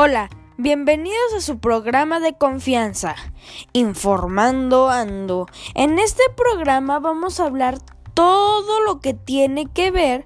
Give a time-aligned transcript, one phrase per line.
[0.00, 3.16] Hola, bienvenidos a su programa de confianza,
[3.72, 5.48] Informando Ando.
[5.74, 7.78] En este programa vamos a hablar
[8.14, 10.22] todo lo que tiene que ver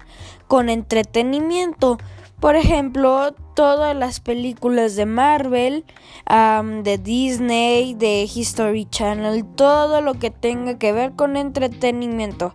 [0.47, 1.97] con entretenimiento.
[2.39, 5.85] Por ejemplo, todas las películas de Marvel,
[6.27, 12.53] de Disney, de History Channel, todo lo que tenga que ver con entretenimiento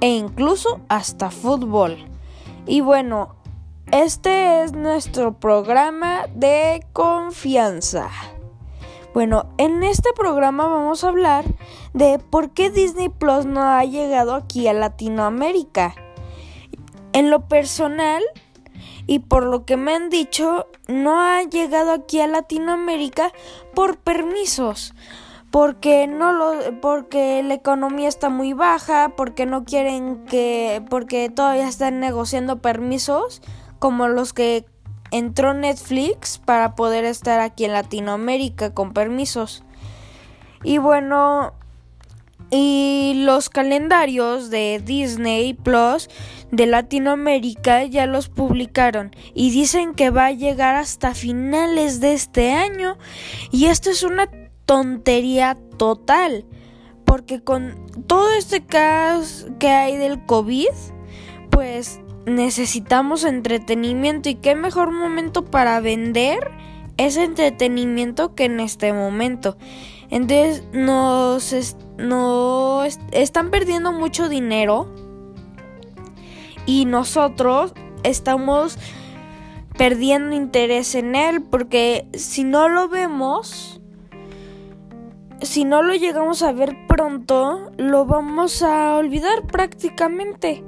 [0.00, 1.98] e incluso hasta fútbol.
[2.64, 3.34] Y bueno,
[3.92, 8.08] este es nuestro programa de confianza.
[9.12, 11.44] Bueno, en este programa vamos a hablar
[11.92, 15.94] de por qué Disney Plus no ha llegado aquí a Latinoamérica.
[17.12, 18.22] En lo personal
[19.08, 23.32] y por lo que me han dicho, no ha llegado aquí a Latinoamérica
[23.74, 24.94] por permisos
[25.50, 31.68] porque no lo porque la economía está muy baja, porque no quieren que porque todavía
[31.68, 33.42] están negociando permisos
[33.80, 34.64] como los que
[35.10, 39.64] entró Netflix para poder estar aquí en Latinoamérica con permisos.
[40.62, 41.54] Y bueno,
[42.50, 46.08] y los calendarios de Disney Plus
[46.50, 52.52] de Latinoamérica ya los publicaron y dicen que va a llegar hasta finales de este
[52.52, 52.98] año.
[53.50, 54.28] Y esto es una
[54.66, 56.44] tontería total.
[57.04, 57.74] Porque con
[58.06, 60.68] todo este caos que hay del COVID,
[61.60, 66.50] pues necesitamos entretenimiento y qué mejor momento para vender
[66.96, 69.58] ese entretenimiento que en este momento.
[70.08, 71.52] Entonces nos,
[73.12, 74.90] están perdiendo mucho dinero
[76.64, 78.78] y nosotros estamos
[79.76, 83.82] perdiendo interés en él porque si no lo vemos,
[85.42, 90.64] si no lo llegamos a ver pronto, lo vamos a olvidar prácticamente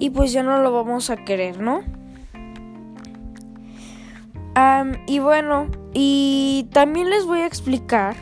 [0.00, 1.82] y pues ya no lo vamos a querer, ¿no?
[5.06, 8.14] y bueno, y también les voy a explicar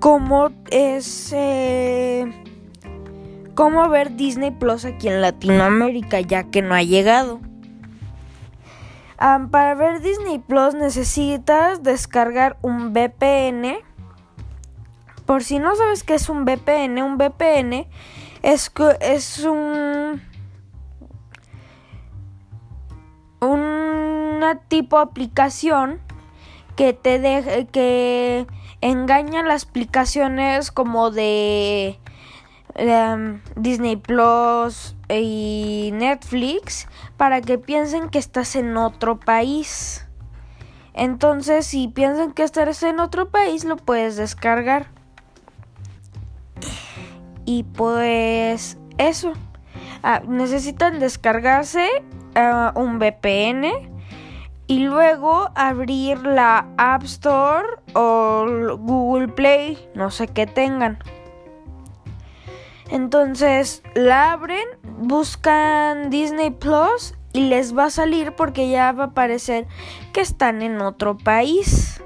[0.00, 2.30] cómo es eh,
[3.54, 7.40] cómo ver Disney Plus aquí en Latinoamérica, ya que no ha llegado.
[9.16, 13.78] para ver Disney Plus necesitas descargar un VPN.
[15.24, 17.86] Por si no sabes qué es un VPN, un VPN
[18.42, 20.20] es, es un
[24.54, 26.00] tipo aplicación
[26.76, 28.46] que te deje que
[28.80, 31.98] engaña las aplicaciones como de
[32.74, 36.86] em, Disney Plus y Netflix
[37.16, 40.06] para que piensen que estás en otro país.
[40.92, 44.86] Entonces, si piensan que estás en otro país, lo puedes descargar.
[47.44, 49.32] Y pues eso.
[50.02, 51.88] Ah, necesitan descargarse
[52.74, 53.95] un VPN
[54.66, 58.46] y luego abrir la App Store o
[58.78, 60.98] Google Play, no sé qué tengan.
[62.90, 69.06] Entonces la abren, buscan Disney Plus y les va a salir porque ya va a
[69.08, 69.66] aparecer
[70.12, 72.02] que están en otro país.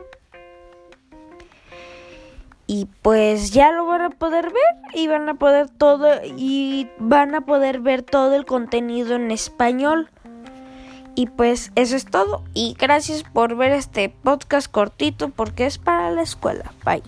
[2.67, 7.35] Y pues ya lo van a poder ver y van a poder todo y van
[7.35, 10.09] a poder ver todo el contenido en español.
[11.21, 12.45] Y pues eso es todo.
[12.55, 16.73] Y gracias por ver este podcast cortito porque es para la escuela.
[16.83, 17.03] Bye.